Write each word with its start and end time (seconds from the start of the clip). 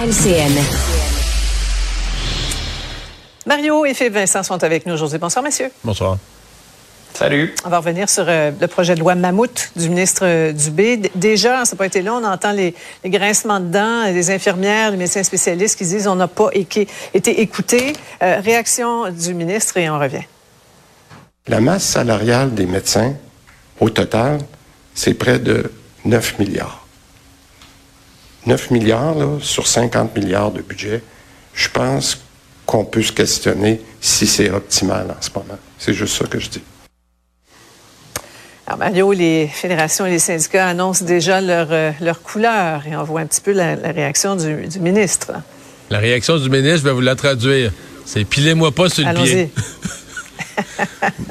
à 0.00 0.06
LCN. 0.06 0.52
Mario 3.46 3.84
et 3.84 3.92
Philippe 3.94 4.14
Vincent 4.14 4.42
sont 4.42 4.62
avec 4.64 4.86
nous 4.86 4.94
aujourd'hui. 4.94 5.18
Bonsoir, 5.18 5.42
messieurs. 5.44 5.70
Bonsoir. 5.84 6.16
Salut. 7.12 7.54
On 7.64 7.68
va 7.68 7.78
revenir 7.78 8.08
sur 8.08 8.24
euh, 8.28 8.50
le 8.58 8.66
projet 8.66 8.94
de 8.94 9.00
loi 9.00 9.14
Mammouth 9.14 9.72
du 9.76 9.88
ministre 9.90 10.22
euh, 10.24 10.52
Dubé. 10.52 10.96
D- 10.96 11.10
déjà, 11.14 11.64
ça 11.64 11.74
n'a 11.74 11.78
pas 11.78 11.86
été 11.86 12.00
long, 12.02 12.14
on 12.14 12.24
entend 12.24 12.52
les, 12.52 12.74
les 13.04 13.10
grincements 13.10 13.60
de 13.60 13.66
dents, 13.66 14.04
les 14.06 14.30
infirmières, 14.30 14.92
les 14.92 14.96
médecins 14.96 15.22
spécialistes 15.22 15.76
qui 15.76 15.84
disent 15.84 16.06
on 16.06 16.14
n'a 16.14 16.28
pas 16.28 16.48
été 16.54 16.86
écoutés. 17.40 17.92
Euh, 18.22 18.40
réaction 18.42 19.10
du 19.10 19.34
ministre 19.34 19.76
et 19.76 19.90
on 19.90 19.98
revient. 19.98 20.24
La 21.48 21.60
masse 21.60 21.84
salariale 21.84 22.54
des 22.54 22.66
médecins, 22.66 23.14
au 23.80 23.90
total, 23.90 24.38
c'est 24.94 25.14
près 25.14 25.38
de 25.38 25.70
9 26.04 26.38
milliards. 26.38 26.79
9 28.46 28.70
milliards 28.70 29.14
là, 29.14 29.38
sur 29.40 29.66
50 29.66 30.16
milliards 30.16 30.50
de 30.50 30.62
budget, 30.62 31.02
je 31.54 31.68
pense 31.68 32.18
qu'on 32.66 32.84
peut 32.84 33.02
se 33.02 33.12
questionner 33.12 33.80
si 34.00 34.26
c'est 34.26 34.50
optimal 34.50 35.10
en 35.10 35.20
ce 35.20 35.30
moment. 35.34 35.58
C'est 35.78 35.92
juste 35.92 36.16
ça 36.16 36.26
que 36.26 36.38
je 36.38 36.48
dis. 36.48 36.62
Alors, 38.66 38.78
Mario, 38.78 39.12
les 39.12 39.48
fédérations 39.48 40.06
et 40.06 40.10
les 40.10 40.18
syndicats 40.20 40.68
annoncent 40.68 41.04
déjà 41.04 41.40
leur, 41.40 41.68
euh, 41.72 41.90
leur 42.00 42.22
couleur 42.22 42.86
et 42.86 42.96
on 42.96 43.02
voit 43.02 43.20
un 43.20 43.26
petit 43.26 43.40
peu 43.40 43.52
la, 43.52 43.74
la 43.74 43.90
réaction 43.90 44.36
du, 44.36 44.68
du 44.68 44.78
ministre. 44.78 45.32
La 45.90 45.98
réaction 45.98 46.38
du 46.38 46.48
ministre, 46.48 46.78
je 46.78 46.84
vais 46.84 46.92
vous 46.92 47.00
la 47.00 47.16
traduire. 47.16 47.72
C'est 48.06 48.24
pilez-moi 48.24 48.70
pas 48.70 48.88
sur 48.88 49.06
le 49.06 49.14
pied. 49.14 49.50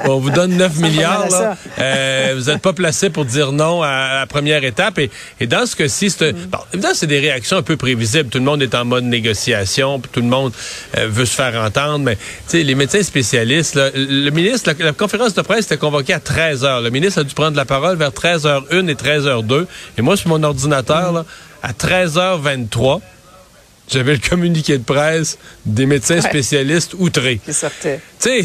On 0.04 0.18
vous 0.18 0.30
donne 0.30 0.56
9 0.56 0.72
Ça 0.74 0.80
milliards. 0.80 1.28
Là. 1.30 1.56
Euh, 1.78 2.34
vous 2.36 2.50
n'êtes 2.50 2.62
pas 2.62 2.72
placé 2.72 3.10
pour 3.10 3.24
dire 3.24 3.52
non 3.52 3.82
à 3.82 4.20
la 4.20 4.26
première 4.26 4.64
étape. 4.64 4.98
Et, 4.98 5.10
et 5.40 5.46
dans 5.46 5.66
ce 5.66 5.76
cas-ci, 5.76 6.10
c'est 6.10 6.32
bon, 6.32 6.58
évidemment, 6.72 6.94
c'est 6.94 7.06
des 7.06 7.20
réactions 7.20 7.56
un 7.58 7.62
peu 7.62 7.76
prévisibles. 7.76 8.28
Tout 8.30 8.38
le 8.38 8.44
monde 8.44 8.62
est 8.62 8.74
en 8.74 8.84
mode 8.84 9.04
négociation, 9.04 10.00
tout 10.00 10.20
le 10.20 10.26
monde 10.26 10.52
euh, 10.98 11.06
veut 11.08 11.24
se 11.26 11.34
faire 11.34 11.54
entendre. 11.62 12.04
Mais 12.04 12.16
les 12.52 12.74
médecins 12.74 13.02
spécialistes, 13.02 13.74
là, 13.74 13.90
le 13.94 14.30
ministre, 14.30 14.72
la, 14.78 14.86
la 14.86 14.92
conférence 14.92 15.34
de 15.34 15.42
presse 15.42 15.66
était 15.66 15.76
convoquée 15.76 16.14
à 16.14 16.20
13 16.20 16.64
heures. 16.64 16.80
Le 16.80 16.90
ministre 16.90 17.20
a 17.20 17.24
dû 17.24 17.34
prendre 17.34 17.56
la 17.56 17.64
parole 17.64 17.96
vers 17.96 18.10
13h01 18.10 18.88
et 18.88 18.94
13h02. 18.94 19.66
Et 19.98 20.02
moi, 20.02 20.16
sur 20.16 20.28
mon 20.28 20.42
ordinateur, 20.42 21.12
là, 21.12 21.24
à 21.62 21.72
13h23, 21.72 23.00
j'avais 23.92 24.12
le 24.12 24.18
communiqué 24.18 24.78
de 24.78 24.84
presse 24.84 25.36
des 25.66 25.84
médecins 25.86 26.16
Ouais. 26.16 26.20
spécialistes 26.28 26.94
outrés. 26.98 27.38
Qui 27.44 27.52
sortait. 27.52 28.00
Tu 28.20 28.44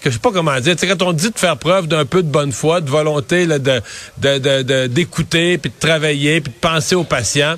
que 0.00 0.10
je 0.10 0.14
sais 0.14 0.20
pas 0.20 0.32
comment 0.32 0.58
dire. 0.60 0.74
Tu 0.76 0.86
sais, 0.86 0.86
quand 0.96 1.02
on 1.06 1.12
dit 1.12 1.30
de 1.30 1.38
faire 1.38 1.56
preuve 1.56 1.86
d'un 1.86 2.04
peu 2.04 2.22
de 2.22 2.28
bonne 2.28 2.52
foi, 2.52 2.80
de 2.80 2.90
volonté, 2.90 3.46
là, 3.46 3.58
de, 3.58 3.80
de, 4.18 4.38
de- 4.38 4.62
de- 4.62 4.86
d'écouter, 4.86 5.58
puis 5.58 5.70
de 5.70 5.78
travailler, 5.78 6.40
puis 6.40 6.52
de 6.52 6.58
penser 6.58 6.94
aux 6.94 7.04
patients. 7.04 7.54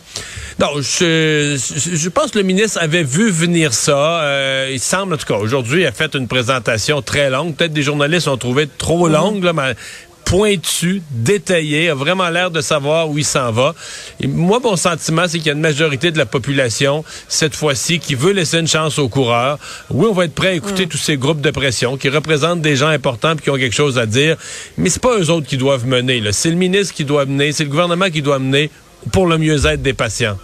Non, 0.61 0.69
je, 0.77 1.57
je, 1.59 1.97
je 1.97 2.09
pense 2.09 2.31
que 2.31 2.39
le 2.39 2.45
ministre 2.45 2.79
avait 2.81 3.03
vu 3.03 3.31
venir 3.31 3.75
ça. 3.75 4.23
Euh, 4.23 4.71
il 4.73 4.81
semble, 4.81 5.15
en 5.15 5.17
tout 5.17 5.27
cas, 5.27 5.35
aujourd'hui, 5.39 5.83
il 5.83 5.87
a 5.87 5.93
fait 5.93 6.15
une 6.15 6.29
présentation 6.29 7.03
très 7.03 7.29
longue. 7.31 7.55
Peut-être 7.57 7.73
des 7.73 7.83
journalistes 7.83 8.29
ont 8.29 8.37
trouvé 8.37 8.69
trop 8.79 9.09
longue, 9.09 9.43
là, 9.43 9.53
mais 9.53 9.75
pointu, 10.35 11.01
détaillé, 11.13 11.91
a 11.91 11.95
vraiment 11.95 12.29
l'air 12.29 12.51
de 12.51 12.61
savoir 12.61 13.09
où 13.09 13.19
il 13.19 13.25
s'en 13.25 13.53
va. 13.53 13.73
Et 14.21 14.27
moi, 14.27 14.59
mon 14.59 14.75
sentiment, 14.75 15.27
c'est 15.29 15.39
qu'il 15.39 15.47
y 15.47 15.51
a 15.51 15.53
une 15.53 15.61
majorité 15.61 16.11
de 16.11 16.19
la 16.19 16.27
population, 16.27 17.05
cette 17.29 17.55
fois-ci, 17.55 18.01
qui 18.01 18.17
veut 18.17 18.33
laisser 18.33 18.59
une 18.59 18.67
chance 18.67 18.99
aux 18.99 19.09
coureurs. 19.09 19.61
Oui, 19.91 20.09
on 20.11 20.13
va 20.13 20.25
être 20.25 20.35
prêt 20.35 20.49
à 20.49 20.53
écouter 20.55 20.89
tous 20.89 20.99
ces 20.99 21.17
groupes 21.17 21.41
de 21.41 21.53
pression 21.53 21.97
qui 21.97 22.09
représentent 22.09 22.63
des 22.63 22.75
gens 22.75 22.89
importants 22.89 23.35
et 23.35 23.41
qui 23.41 23.51
ont 23.51 23.57
quelque 23.57 23.77
chose 23.77 23.97
à 23.97 24.07
dire, 24.07 24.37
mais 24.77 24.91
c'est 24.91 25.03
pas 25.03 25.17
eux 25.17 25.31
autres 25.31 25.47
qui 25.47 25.57
doivent 25.57 25.87
mener. 25.87 26.21
C'est 26.33 26.51
le 26.51 26.57
ministre 26.57 26.95
qui 26.95 27.05
doit 27.05 27.27
mener, 27.27 27.53
c'est 27.53 27.65
le 27.65 27.71
gouvernement 27.71 28.11
qui 28.11 28.21
doit 28.21 28.41
mener 28.41 28.71
pour 29.13 29.29
le 29.29 29.39
mieux-être 29.39 29.83
des 29.83 29.93
patients. 29.93 30.37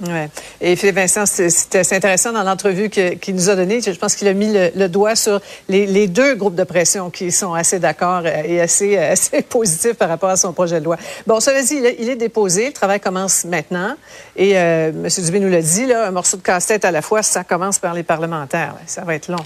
Ouais. 0.00 0.28
Et 0.60 0.74
Philippe 0.74 0.96
Vincent, 0.96 1.24
c'était 1.24 1.94
intéressant 1.94 2.32
dans 2.32 2.42
l'entrevue 2.42 2.90
qu'il 2.90 3.34
nous 3.34 3.48
a 3.48 3.54
donnée. 3.54 3.80
Je 3.80 3.92
pense 3.92 4.16
qu'il 4.16 4.26
a 4.26 4.32
mis 4.32 4.52
le, 4.52 4.88
doigt 4.88 5.14
sur 5.14 5.40
les, 5.68 6.08
deux 6.08 6.34
groupes 6.34 6.56
de 6.56 6.64
pression 6.64 7.10
qui 7.10 7.30
sont 7.30 7.54
assez 7.54 7.78
d'accord 7.78 8.22
euh, 8.24 8.42
et 8.44 8.60
assez, 8.60 8.96
euh, 8.96 9.12
assez 9.12 9.42
positifs 9.42 9.94
par 9.94 10.08
rapport 10.08 10.30
à 10.30 10.36
son 10.36 10.52
projet 10.52 10.80
de 10.80 10.84
loi. 10.84 10.96
Bon, 11.26 11.38
ça 11.38 11.52
veut 11.52 11.62
dire, 11.62 11.78
il 11.78 11.86
est, 11.86 11.96
il 12.00 12.08
est 12.08 12.16
déposé, 12.16 12.66
le 12.66 12.72
travail 12.72 12.98
commence 12.98 13.44
maintenant. 13.44 13.94
Et 14.36 14.58
euh, 14.58 14.88
M. 14.88 15.08
Dubé 15.24 15.40
nous 15.40 15.50
l'a 15.50 15.62
dit, 15.62 15.86
là, 15.86 16.08
un 16.08 16.10
morceau 16.10 16.36
de 16.36 16.42
casse-tête 16.42 16.84
à 16.84 16.90
la 16.90 17.02
fois, 17.02 17.22
ça 17.22 17.44
commence 17.44 17.78
par 17.78 17.94
les 17.94 18.02
parlementaires. 18.02 18.74
Ça 18.86 19.02
va 19.02 19.14
être 19.14 19.28
long. 19.28 19.44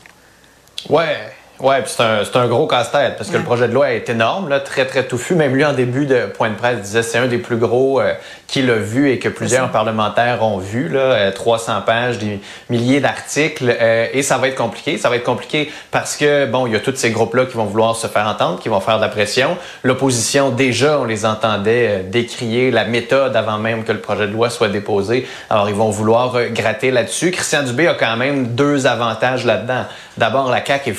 Ouais. 0.89 1.17
Ouais, 1.61 1.83
puis 1.83 1.93
c'est 1.97 2.03
un, 2.03 2.23
un 2.43 2.47
gros 2.47 2.69
casse-tête 2.69 3.17
parce 3.17 3.31
que 3.31 3.37
le 3.37 3.43
projet 3.43 3.67
de 3.67 3.75
loi 3.75 3.93
est 3.93 4.09
énorme, 4.09 4.49
là, 4.49 4.61
très 4.61 4.87
très 4.87 5.05
touffu. 5.05 5.35
Même 5.35 5.55
lui 5.55 5.65
en 5.65 5.73
début 5.73 6.07
de 6.07 6.27
point 6.27 6.51
de 6.51 6.55
presse 6.55 6.81
disait 6.81 7.03
c'est 7.03 7.19
un 7.19 7.27
des 7.27 7.39
plus 7.39 7.57
gros 7.57 8.01
euh, 8.01 8.15
qu'il 8.49 8.71
a 8.71 8.77
vu 8.77 9.11
et 9.11 9.19
que 9.19 9.29
plusieurs 9.29 9.71
parlementaires 9.71 10.43
ont 10.43 10.59
vu. 10.59 10.89
Là, 10.89 11.01
euh, 11.01 11.31
300 11.31 11.83
pages, 11.85 12.19
des 12.19 12.41
milliers 12.71 13.01
d'articles 13.01 13.77
euh, 13.81 14.07
et 14.13 14.23
ça 14.23 14.39
va 14.39 14.49
être 14.49 14.57
compliqué. 14.57 14.99
Ça 14.99 15.11
va 15.11 15.17
être 15.17 15.25
compliqué 15.25 15.71
parce 15.91 16.17
que 16.17 16.47
bon, 16.47 16.67
il 16.67 16.73
y 16.73 16.77
a 16.77 16.81
tous 16.81 16.95
ces 16.97 17.11
groupes-là 17.11 17.45
qui 17.45 17.57
vont 17.57 17.67
vouloir 17.67 17.95
se 17.95 18.07
faire 18.07 18.27
entendre, 18.27 18.59
qui 18.59 18.69
vont 18.69 18.81
faire 18.81 18.97
de 18.97 19.03
la 19.03 19.09
pression. 19.09 19.57
L'opposition 19.83 20.51
déjà, 20.51 20.99
on 20.99 21.05
les 21.05 21.27
entendait 21.27 21.89
euh, 21.89 22.03
décrier 22.03 22.71
la 22.71 22.85
méthode 22.85 23.37
avant 23.37 23.59
même 23.59 23.85
que 23.85 23.93
le 23.93 24.01
projet 24.01 24.27
de 24.27 24.33
loi 24.33 24.49
soit 24.49 24.69
déposé. 24.69 25.27
Alors 25.51 25.69
ils 25.69 25.75
vont 25.75 25.91
vouloir 25.91 26.35
euh, 26.37 26.49
gratter 26.49 26.91
là-dessus. 26.91 27.31
Christian 27.31 27.65
Dubé 27.65 27.87
a 27.87 27.95
quand 27.95 28.17
même 28.17 28.55
deux 28.55 28.87
avantages 28.87 29.45
là-dedans. 29.45 29.85
D'abord, 30.17 30.51
la 30.51 30.65
CAQ 30.65 30.91
est 30.91 30.95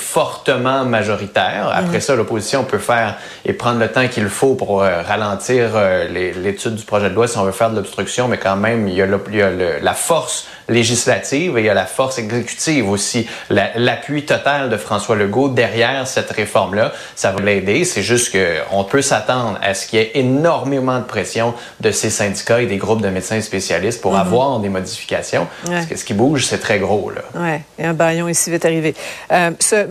fortement 0.50 0.86
majoritaire. 0.86 1.70
Après 1.74 2.00
ça, 2.00 2.16
l'opposition 2.16 2.64
peut 2.64 2.78
faire 2.80 3.16
et 3.46 3.54
prendre 3.54 3.80
le 3.80 3.88
temps 3.90 4.08
qu'il 4.08 4.28
faut 4.30 4.56
pour 4.56 4.82
euh, 4.82 5.02
ralentir 5.02 5.72
euh, 5.76 6.08
l'étude 6.42 6.76
du 6.76 6.84
projet 6.86 7.10
de 7.10 7.16
loi 7.16 7.28
si 7.28 7.38
on 7.38 7.44
veut 7.44 7.52
faire 7.52 7.70
de 7.70 7.76
l'obstruction, 7.78 8.28
mais 8.28 8.38
quand 8.38 8.56
même, 8.56 8.88
il 8.88 8.96
y 8.96 9.02
a, 9.02 9.06
le- 9.06 9.24
il 9.30 9.36
y 9.38 9.42
a 9.42 9.50
le- 9.50 9.80
la 9.82 9.94
force 9.94 10.48
législative 10.68 11.58
et 11.58 11.62
il 11.62 11.66
y 11.66 11.70
a 11.70 11.74
la 11.74 11.86
force 11.86 12.18
exécutive 12.20 12.90
aussi. 12.90 13.28
La- 13.50 13.70
L'appui 13.76 14.26
total 14.26 14.70
de 14.70 14.78
François 14.78 15.16
Legault 15.16 15.50
derrière 15.50 16.08
cette 16.08 16.32
réforme-là, 16.32 16.92
ça 17.16 17.32
va 17.32 17.42
l'aider. 17.42 17.86
C'est 17.86 18.02
juste 18.04 18.36
qu'on 18.36 18.84
peut 18.84 19.02
s'attendre 19.02 19.58
à 19.62 19.74
ce 19.74 19.88
qu'il 19.88 20.00
y 20.00 20.02
ait 20.02 20.12
énormément 20.16 20.98
de 21.00 21.04
pression 21.06 21.54
de 21.80 21.92
ces 21.92 22.10
syndicats 22.10 22.62
et 22.62 22.66
des 22.66 22.78
groupes 22.78 23.02
de 23.02 23.10
médecins 23.10 23.42
spécialistes 23.42 24.02
pour 24.02 24.18
avoir 24.18 24.60
des 24.60 24.70
modifications. 24.70 25.48
Ouais. 25.68 25.74
Parce 25.76 25.86
que 25.88 25.96
ce 25.96 26.06
qui 26.06 26.14
bouge, 26.14 26.46
c'est 26.46 26.60
très 26.60 26.80
gros. 26.80 27.10
Là. 27.12 27.22
Oui, 27.36 27.58
et 27.80 27.86
un 27.86 27.94
baillon 27.94 28.28
ici 28.28 28.52
vite 28.52 28.66
arrivé. 28.66 28.94
Euh, 29.32 29.52
ce 29.60 29.86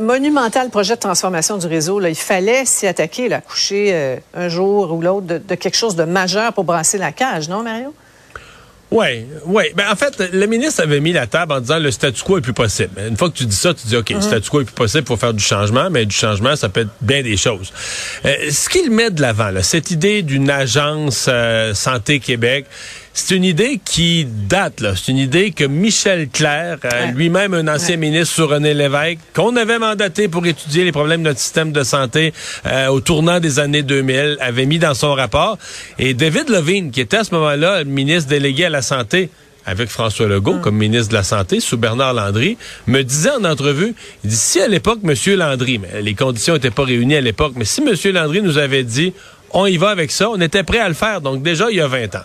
monumental 0.49 0.71
projet 0.71 0.95
de 0.95 1.01
transformation 1.01 1.59
du 1.59 1.67
réseau, 1.67 2.01
là, 2.01 2.09
il 2.09 2.15
fallait 2.15 2.65
s'y 2.65 2.87
attaquer, 2.87 3.29
là, 3.29 3.41
coucher 3.41 3.91
euh, 3.93 4.17
un 4.35 4.49
jour 4.49 4.93
ou 4.93 5.03
l'autre 5.03 5.27
de, 5.27 5.39
de 5.39 5.55
quelque 5.55 5.77
chose 5.77 5.95
de 5.95 6.05
majeur 6.05 6.53
pour 6.55 6.65
brasser 6.65 6.97
la 6.97 7.13
cage, 7.13 7.49
non, 7.49 7.63
Mario? 7.63 7.95
Oui, 8.91 9.27
oui. 9.45 9.65
Ben, 9.75 9.85
en 9.93 9.97
fait, 9.97 10.19
le 10.33 10.47
ministre 10.47 10.83
avait 10.83 11.01
mis 11.01 11.13
la 11.13 11.27
table 11.27 11.53
en 11.53 11.61
disant 11.61 11.79
le 11.79 11.91
statu 11.91 12.23
quo 12.23 12.39
est 12.39 12.41
plus 12.41 12.55
possible. 12.55 12.99
Une 13.07 13.19
fois 13.19 13.29
que 13.29 13.37
tu 13.37 13.45
dis 13.45 13.55
ça, 13.55 13.75
tu 13.75 13.87
dis 13.87 13.97
OK, 13.97 14.09
le 14.09 14.23
statu 14.23 14.49
quo 14.49 14.63
est 14.63 14.65
plus 14.65 14.73
possible, 14.73 15.07
faut 15.07 15.19
faire 15.19 15.35
du 15.35 15.45
changement, 15.45 15.91
mais 15.91 16.07
du 16.07 16.17
changement, 16.17 16.57
ça 16.57 16.71
peut 16.71 16.81
être 16.81 16.91
bien 17.03 17.23
des 17.23 17.37
choses. 17.37 17.71
Euh, 18.25 18.35
ce 18.51 18.71
qu'il 18.71 18.91
met 18.91 19.11
de 19.11 19.21
l'avant, 19.21 19.51
cette 19.61 19.91
idée 19.91 20.23
d'une 20.23 20.49
agence 20.49 21.27
euh, 21.29 21.75
Santé 21.75 22.19
Québec, 22.19 22.65
c'est 23.19 23.35
une 23.35 23.45
idée 23.45 23.81
qui 23.85 24.25
date, 24.25 24.81
là. 24.81 24.95
C'est 24.95 25.11
une 25.13 25.19
idée 25.19 25.51
que 25.51 25.65
Michel 25.65 26.29
Clair, 26.29 26.79
euh, 26.85 27.07
lui-même 27.07 27.53
un 27.53 27.67
ancien 27.69 27.97
ministre 27.97 28.35
sur 28.35 28.49
René 28.49 28.75
Lévesque, 28.75 29.19
qu'on 29.35 29.57
avait 29.57 29.79
mandaté 29.79 30.29
pour 30.29 30.47
étudier 30.47 30.85
les 30.85 30.93
problèmes 30.93 31.23
de 31.23 31.29
notre 31.29 31.41
système 31.41 31.73
de 31.73 31.83
santé 31.83 32.33
euh, 32.67 32.87
au 32.87 33.01
tournant 33.01 33.41
des 33.41 33.59
années 33.59 33.83
2000, 33.83 34.39
avait 34.41 34.67
mis 34.67 34.79
dans 34.79 34.95
son 34.95 35.15
rapport. 35.15 35.59
Et 35.99 36.15
David 36.15 36.49
Levine, 36.49 36.91
qui 36.91 37.01
était 37.01 37.19
à 37.19 37.25
ce 37.25 37.35
moment-là 37.35 37.85
ministre 37.85 38.31
délégué 38.31 38.67
à 38.67 38.71
la 38.71 38.83
santé, 38.83 39.31
avec 39.67 39.91
François 39.91 40.27
Legault 40.27 40.61
comme 40.61 40.77
ministre 40.77 41.11
de 41.11 41.15
la 41.15 41.23
Santé, 41.23 41.61
sous 41.61 41.77
Bernard 41.77 42.15
Landry, 42.15 42.57
me 42.87 43.03
disait 43.03 43.33
en 43.33 43.45
entrevue, 43.45 43.95
il 44.25 44.31
dit, 44.31 44.37
si 44.37 44.61
à 44.61 44.69
l'époque, 44.69 45.01
M. 45.05 45.15
Landry, 45.37 45.79
mais 45.79 46.01
les 46.01 46.15
conditions 46.15 46.55
n'étaient 46.55 46.71
pas 46.71 46.85
réunies 46.85 47.17
à 47.17 47.21
l'époque, 47.21 47.53
mais 47.55 47.67
si 47.67 47.83
M. 47.83 47.95
Landry 48.15 48.41
nous 48.41 48.57
avait 48.57 48.85
dit, 48.85 49.13
on 49.51 49.67
y 49.67 49.77
va 49.77 49.91
avec 49.91 50.11
ça. 50.11 50.31
On 50.31 50.41
était 50.41 50.63
prêt 50.63 50.79
à 50.79 50.89
le 50.89 50.95
faire, 50.95 51.21
donc 51.21 51.43
déjà 51.43 51.71
il 51.71 51.77
y 51.77 51.81
a 51.81 51.87
20 51.87 52.15
ans. 52.17 52.25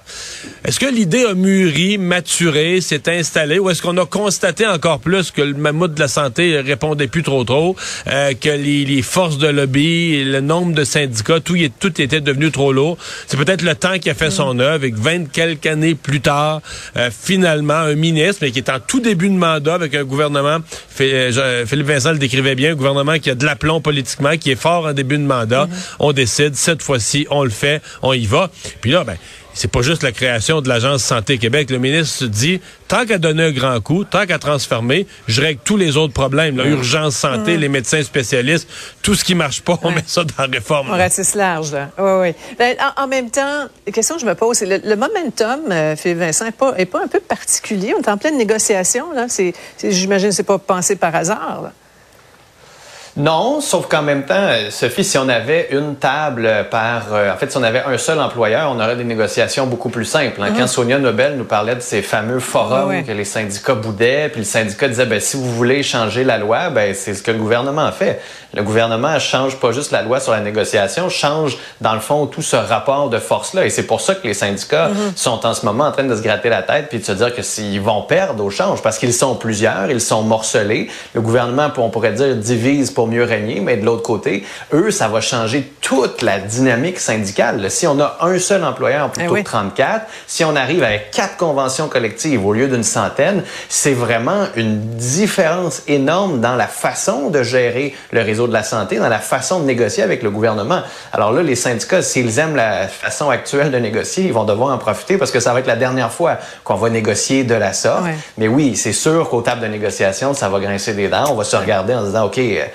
Est-ce 0.65 0.79
que 0.79 0.85
l'idée 0.85 1.25
a 1.25 1.33
mûri, 1.33 1.97
maturé, 1.97 2.81
s'est 2.81 3.09
installée, 3.09 3.59
ou 3.59 3.69
est-ce 3.69 3.81
qu'on 3.81 3.97
a 3.97 4.05
constaté 4.05 4.65
encore 4.67 4.99
plus 4.99 5.31
que 5.31 5.41
le 5.41 5.53
mammouth 5.53 5.93
de 5.93 5.99
la 5.99 6.07
santé 6.07 6.59
répondait 6.59 7.07
plus 7.07 7.23
trop 7.23 7.43
trop, 7.43 7.75
euh, 8.07 8.33
que 8.39 8.49
les, 8.49 8.85
les 8.85 9.01
forces 9.01 9.37
de 9.37 9.47
lobby, 9.47 10.23
le 10.23 10.41
nombre 10.41 10.73
de 10.73 10.83
syndicats, 10.83 11.39
tout, 11.39 11.55
y 11.55 11.69
tout 11.69 12.01
était 12.01 12.21
devenu 12.21 12.51
trop 12.51 12.71
lourd? 12.71 12.97
C'est 13.27 13.37
peut-être 13.37 13.61
le 13.61 13.75
temps 13.75 13.99
qui 13.99 14.09
a 14.09 14.13
fait 14.13 14.31
son 14.31 14.59
œuvre, 14.59 14.73
avec 14.73 14.95
20 14.95 15.31
quelques 15.31 15.65
années 15.65 15.95
plus 15.95 16.21
tard, 16.21 16.61
euh, 16.97 17.09
finalement, 17.11 17.73
un 17.73 17.95
ministre, 17.95 18.39
mais 18.41 18.51
qui 18.51 18.59
est 18.59 18.69
en 18.69 18.79
tout 18.79 18.99
début 18.99 19.29
de 19.29 19.35
mandat 19.35 19.75
avec 19.75 19.95
un 19.95 20.03
gouvernement, 20.03 20.59
euh, 21.01 21.65
Philippe 21.65 21.87
Vincent 21.87 22.11
le 22.11 22.17
décrivait 22.17 22.55
bien, 22.55 22.71
un 22.71 22.75
gouvernement 22.75 23.17
qui 23.19 23.29
a 23.29 23.35
de 23.35 23.45
l'aplomb 23.45 23.81
politiquement, 23.81 24.37
qui 24.37 24.51
est 24.51 24.55
fort 24.55 24.85
en 24.85 24.93
début 24.93 25.17
de 25.17 25.23
mandat. 25.23 25.67
On 25.99 26.11
décide, 26.13 26.55
cette 26.55 26.81
fois-ci, 26.81 27.12
si 27.13 27.27
on 27.29 27.43
le 27.43 27.51
fait, 27.51 27.79
on 28.01 28.13
y 28.13 28.25
va. 28.25 28.49
Puis 28.81 28.89
là, 28.89 29.03
ben, 29.03 29.17
c'est 29.53 29.69
pas 29.69 29.83
juste 29.83 30.01
la 30.01 30.11
création 30.11 30.61
de 30.61 30.67
l'Agence 30.67 31.03
Santé 31.03 31.37
Québec. 31.37 31.69
Le 31.69 31.77
ministre 31.77 32.17
se 32.17 32.25
dit, 32.25 32.59
tant 32.87 33.05
qu'à 33.05 33.19
donner 33.19 33.43
un 33.43 33.51
grand 33.51 33.79
coup, 33.81 34.03
tant 34.03 34.25
qu'à 34.25 34.39
transformer, 34.39 35.05
je 35.27 35.41
règle 35.41 35.59
tous 35.63 35.77
les 35.77 35.95
autres 35.95 36.13
problèmes. 36.13 36.59
L'urgence 36.59 37.15
santé, 37.15 37.57
les 37.57 37.69
médecins 37.69 38.01
spécialistes, 38.01 38.67
tout 39.03 39.13
ce 39.13 39.23
qui 39.23 39.35
marche 39.35 39.61
pas, 39.61 39.77
on 39.83 39.91
met 39.91 40.03
ça 40.07 40.23
dans 40.23 40.33
la 40.39 40.57
réforme. 40.57 40.87
On 40.89 40.97
ratisse 40.97 41.35
large, 41.35 41.71
là. 41.71 41.91
Oui, 41.99 42.29
oui. 42.29 42.55
Ben, 42.57 42.75
en, 42.97 43.05
même 43.05 43.29
temps, 43.29 43.67
la 43.85 43.91
question 43.91 44.15
que 44.15 44.21
je 44.21 44.25
me 44.25 44.33
pose, 44.33 44.57
c'est 44.57 44.83
le, 44.83 44.95
momentum, 44.95 45.71
euh, 45.71 45.95
Philippe 45.95 46.17
Vincent, 46.17 46.45
n'est 46.45 46.51
pas, 46.51 46.73
est 46.77 46.87
pas 46.87 47.03
un 47.03 47.07
peu 47.07 47.19
particulier? 47.19 47.93
On 47.95 48.01
est 48.01 48.09
en 48.09 48.17
pleine 48.17 48.39
négociation, 48.39 49.13
là. 49.13 49.27
C'est, 49.29 49.53
j'imagine 49.83 50.29
que 50.29 50.35
c'est 50.35 50.41
pas 50.41 50.57
pensé 50.57 50.95
par 50.95 51.13
hasard, 51.13 51.61
là. 51.61 51.73
Non, 53.15 53.61
sauf 53.61 53.87
qu'en 53.87 54.01
même 54.01 54.25
temps, 54.25 54.49
Sophie, 54.71 55.03
si 55.03 55.19
on 55.19 55.29
avait 55.29 55.67
une 55.71 55.95
table 55.97 56.49
par... 56.71 57.13
Euh, 57.13 57.31
en 57.31 57.37
fait, 57.37 57.51
si 57.51 57.57
on 57.57 57.63
avait 57.63 57.83
un 57.85 57.99
seul 57.99 58.19
employeur, 58.19 58.71
on 58.75 58.79
aurait 58.79 58.95
des 58.95 59.03
négociations 59.03 59.67
beaucoup 59.67 59.89
plus 59.89 60.05
simples. 60.05 60.41
Hein. 60.41 60.49
Quand 60.55 60.61
mhm. 60.61 60.67
Sonia 60.67 60.97
Nobel 60.97 61.37
nous 61.37 61.43
parlait 61.43 61.75
de 61.75 61.81
ces 61.81 62.01
fameux 62.01 62.39
forums 62.39 63.03
que 63.03 63.11
les 63.11 63.23
syndicats 63.23 63.75
boudaient, 63.75 64.29
puis 64.29 64.39
le 64.39 64.45
syndicat 64.45 64.87
disait, 64.87 65.05
ben, 65.05 65.19
si 65.19 65.37
vous 65.37 65.51
voulez 65.51 65.83
changer 65.83 66.23
la 66.23 66.39
loi, 66.39 66.71
ben, 66.71 66.95
c'est 66.95 67.13
ce 67.13 67.21
que 67.21 67.29
le 67.29 67.37
gouvernement 67.37 67.85
a 67.85 67.91
fait. 67.91 68.19
Le 68.55 68.63
gouvernement 68.63 69.19
change 69.19 69.57
pas 69.57 69.71
juste 69.71 69.91
la 69.91 70.01
loi 70.01 70.19
sur 70.19 70.31
la 70.31 70.39
négociation, 70.39 71.07
change, 71.09 71.57
dans 71.81 71.93
le 71.93 71.99
fond, 71.99 72.25
tout 72.25 72.41
ce 72.41 72.55
rapport 72.55 73.11
de 73.11 73.19
force-là. 73.19 73.65
Et 73.65 73.69
c'est 73.69 73.85
pour 73.85 74.01
ça 74.01 74.15
que 74.15 74.27
les 74.27 74.33
syndicats 74.33 74.87
mhm. 74.87 75.13
sont 75.15 75.45
en 75.45 75.53
ce 75.53 75.67
moment 75.67 75.85
en 75.85 75.91
train 75.91 76.03
de 76.03 76.15
se 76.15 76.21
gratter 76.23 76.49
la 76.49 76.63
tête 76.63 76.87
puis 76.89 76.97
de 76.97 77.05
se 77.05 77.11
dire 77.11 77.35
que 77.35 77.43
s'ils 77.43 77.81
vont 77.81 78.01
perdre 78.01 78.43
au 78.43 78.49
change, 78.49 78.81
parce 78.81 78.97
qu'ils 78.97 79.13
sont 79.13 79.35
plusieurs, 79.35 79.91
ils 79.91 80.01
sont 80.01 80.23
morcelés. 80.23 80.89
Le 81.13 81.21
gouvernement, 81.21 81.71
on 81.77 81.89
pourrait 81.89 82.13
dire, 82.13 82.35
divise 82.35 82.89
pour 82.89 83.02
mieux 83.07 83.23
régner, 83.23 83.59
mais 83.59 83.77
de 83.77 83.85
l'autre 83.85 84.03
côté, 84.03 84.43
eux, 84.73 84.91
ça 84.91 85.07
va 85.07 85.21
changer 85.21 85.71
toute 85.81 86.21
la 86.21 86.39
dynamique 86.39 86.99
syndicale. 86.99 87.69
Si 87.69 87.87
on 87.87 87.99
a 87.99 88.17
un 88.21 88.39
seul 88.39 88.63
employeur 88.63 89.11
plutôt 89.11 89.35
eh 89.37 89.43
que 89.43 89.47
34, 89.47 90.05
si 90.27 90.43
on 90.43 90.55
arrive 90.55 90.83
avec 90.83 91.11
quatre 91.11 91.37
conventions 91.37 91.87
collectives 91.87 92.45
au 92.45 92.53
lieu 92.53 92.67
d'une 92.67 92.83
centaine, 92.83 93.43
c'est 93.69 93.93
vraiment 93.93 94.47
une 94.55 94.79
différence 94.95 95.83
énorme 95.87 96.39
dans 96.39 96.55
la 96.55 96.67
façon 96.67 97.29
de 97.29 97.43
gérer 97.43 97.95
le 98.11 98.21
réseau 98.21 98.47
de 98.47 98.53
la 98.53 98.63
santé, 98.63 98.97
dans 98.97 99.09
la 99.09 99.19
façon 99.19 99.59
de 99.59 99.65
négocier 99.65 100.03
avec 100.03 100.23
le 100.23 100.29
gouvernement. 100.29 100.81
Alors 101.11 101.31
là, 101.31 101.43
les 101.43 101.55
syndicats, 101.55 102.01
s'ils 102.01 102.39
aiment 102.39 102.55
la 102.55 102.87
façon 102.87 103.29
actuelle 103.29 103.71
de 103.71 103.77
négocier, 103.77 104.25
ils 104.25 104.33
vont 104.33 104.45
devoir 104.45 104.73
en 104.73 104.77
profiter 104.77 105.17
parce 105.17 105.31
que 105.31 105.39
ça 105.39 105.53
va 105.53 105.59
être 105.59 105.67
la 105.67 105.75
dernière 105.75 106.11
fois 106.11 106.37
qu'on 106.63 106.75
va 106.75 106.89
négocier 106.89 107.43
de 107.43 107.55
la 107.55 107.73
sorte. 107.73 108.03
Mais 108.37 108.47
oui, 108.47 108.75
c'est 108.75 108.93
sûr 108.93 109.29
qu'aux 109.29 109.41
tables 109.41 109.61
de 109.61 109.67
négociation, 109.67 110.33
ça 110.33 110.49
va 110.49 110.59
grincer 110.59 110.93
des 110.93 111.07
dents. 111.07 111.25
On 111.29 111.35
va 111.35 111.43
se 111.43 111.55
regarder 111.55 111.93
en 111.93 112.01
se 112.01 112.05
disant, 112.07 112.25
OK, 112.25 112.37
euh, 112.37 112.65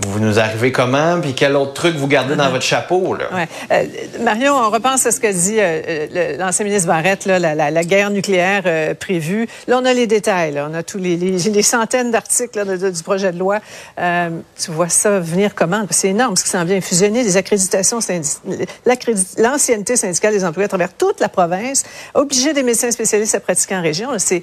vous 0.00 0.20
nous 0.20 0.38
arrivez 0.38 0.72
comment, 0.72 1.20
puis 1.20 1.34
quel 1.34 1.54
autre 1.54 1.74
truc 1.74 1.96
vous 1.96 2.08
gardez 2.08 2.34
dans 2.34 2.50
votre 2.50 2.64
chapeau? 2.64 3.14
Là? 3.14 3.26
Ouais. 3.32 3.48
Euh, 3.70 3.84
Marion, 4.20 4.54
on 4.54 4.70
repense 4.70 5.04
à 5.04 5.10
ce 5.10 5.20
que 5.20 5.30
dit 5.30 5.60
euh, 5.60 6.08
euh, 6.16 6.36
l'ancien 6.38 6.64
ministre 6.64 6.88
Barrette, 6.88 7.26
là, 7.26 7.38
la, 7.38 7.84
guerre 7.84 8.10
nucléaire 8.10 8.96
prévue. 8.96 9.46
Là, 9.68 9.78
on 9.82 9.84
a 9.84 9.92
les 9.92 10.06
détails, 10.06 10.52
là. 10.52 10.66
on 10.70 10.74
a 10.74 10.82
tous 10.82 10.96
les, 10.98 11.16
les, 11.16 11.62
centaines 11.62 12.10
d'articles 12.10 12.90
du 12.90 13.02
projet 13.02 13.32
de 13.32 13.38
loi. 13.38 13.60
tu 13.96 14.70
vois 14.70 14.88
ça 14.88 15.20
venir 15.20 15.54
comment? 15.54 15.84
C'est 15.90 16.08
énorme 16.08 16.36
ce 16.36 16.44
qui 16.44 16.50
s'en 16.50 16.64
vient. 16.64 16.80
Fusionner 16.80 17.22
les 17.22 17.36
accréditations, 17.36 17.98
l'ancienneté 19.36 19.96
syndicale 19.96 20.32
des 20.32 20.44
employés 20.44 20.66
à 20.66 20.68
travers 20.68 20.94
toute 20.94 21.20
la 21.20 21.28
province, 21.28 21.84
obliger 22.14 22.54
des 22.54 22.62
médecins 22.62 22.90
spécialistes 22.90 23.34
à 23.34 23.40
pratiquer 23.40 23.76
en 23.76 23.82
région, 23.82 24.10
c'est 24.18 24.42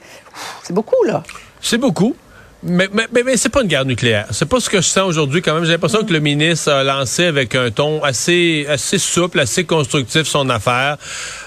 beaucoup, 0.69 1.03
là. 1.05 1.23
C'est 1.61 1.77
beaucoup. 1.77 2.15
Mais, 2.61 2.89
mais, 2.91 3.07
mais, 3.23 3.37
c'est 3.37 3.49
pas 3.49 3.61
une 3.61 3.67
guerre 3.67 3.85
nucléaire. 3.85 4.25
C'est 4.31 4.47
pas 4.47 4.59
ce 4.59 4.69
que 4.69 4.81
je 4.81 4.87
sens 4.87 5.07
aujourd'hui 5.07 5.41
quand 5.41 5.53
même. 5.53 5.63
J'ai 5.63 5.71
l'impression 5.71 6.03
que 6.03 6.11
le 6.11 6.19
ministre 6.19 6.69
a 6.69 6.83
lancé 6.83 7.23
avec 7.23 7.55
un 7.55 7.71
ton 7.71 8.03
assez 8.03 8.65
assez 8.67 8.97
souple, 8.97 9.39
assez 9.39 9.63
constructif 9.63 10.23
son 10.23 10.49
affaire. 10.49 10.97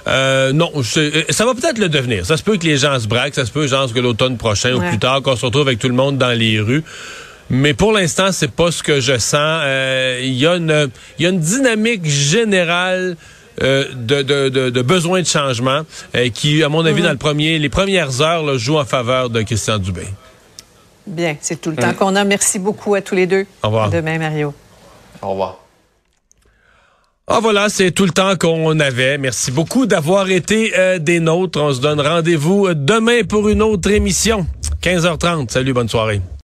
Euh, 0.07 0.53
non, 0.53 0.73
euh, 0.75 1.23
ça 1.29 1.45
va 1.45 1.55
peut-être 1.55 1.79
le 1.79 1.91
devenir. 1.91 2.25
Ça 2.25 2.39
se 2.39 2.43
peut 2.43 2.57
que 2.57 2.65
les 2.65 2.79
gens 2.79 2.99
se 2.99 3.07
braquent, 3.07 3.35
ça 3.35 3.45
se 3.45 3.51
peut, 3.51 3.67
genre, 3.67 3.93
que 3.93 4.01
l'automne 4.01 4.39
prochain 4.39 4.75
ou 4.75 4.81
plus 4.81 4.99
tard, 4.99 5.21
qu'on 5.21 5.37
se 5.37 5.45
retrouve 5.45 5.67
avec 5.69 5.79
tout 5.79 5.89
le 5.89 5.95
monde 5.95 6.17
dans 6.17 6.33
les 6.33 6.61
rues. 6.61 6.85
Mais 7.51 7.75
pour 7.75 7.93
l'instant, 7.93 8.33
c'est 8.33 8.51
pas 8.51 8.71
ce 8.71 8.83
que 8.83 9.01
je 9.01 9.19
sens. 9.19 9.61
Euh, 9.65 10.19
il 10.23 10.33
y 10.33 10.47
a 10.47 10.57
une 10.57 10.89
y 11.19 11.27
a 11.27 11.29
une 11.29 11.41
dynamique 11.41 12.07
générale 12.07 13.17
euh, 13.63 13.85
de, 13.95 14.23
de, 14.23 14.49
de, 14.49 14.71
de, 14.71 14.83
besoin 14.83 15.21
de 15.21 15.27
changement 15.27 15.83
qui, 16.33 16.63
à 16.63 16.71
mon 16.71 16.87
avis, 16.87 17.03
mm-hmm. 17.03 17.05
dans 17.05 17.11
le 17.11 17.19
premier, 17.19 17.59
les 17.59 17.69
premières 17.69 18.23
heures, 18.23 18.43
là, 18.43 18.57
joue 18.57 18.79
en 18.79 18.87
faveur 18.87 19.29
de 19.29 19.43
Christian 19.43 19.77
Dubé. 19.77 20.07
Bien, 21.07 21.37
c'est 21.41 21.61
tout 21.61 21.71
le 21.71 21.77
temps 21.77 21.95
qu'on 21.95 22.15
a. 22.17 22.25
Merci 22.25 22.59
beaucoup 22.59 22.95
à 22.95 23.01
tous 23.01 23.15
les 23.15 23.27
deux. 23.27 23.47
Au 23.63 23.67
revoir. 23.67 23.91
demain, 23.91 24.19
Mario. 24.19 24.55
Au 25.21 25.31
revoir. 25.31 25.59
Ah 27.27 27.39
voilà, 27.41 27.69
c'est 27.69 27.93
tout 27.93 28.05
le 28.05 28.11
temps 28.11 28.37
qu'on 28.37 28.79
avait. 28.81 29.17
Merci 29.17 29.53
beaucoup 29.53 29.87
d'avoir 29.87 30.29
été 30.29 30.73
euh, 30.77 30.99
des 30.99 31.21
nôtres. 31.21 31.61
On 31.61 31.73
se 31.73 31.81
donne 31.81 32.01
rendez-vous 32.01 32.75
demain 32.75 33.23
pour 33.29 33.49
une 33.49 33.63
autre 33.63 33.91
émission. 33.91 34.47
15h30. 34.83 35.51
Salut, 35.51 35.73
bonne 35.73 35.89
soirée. 35.89 36.21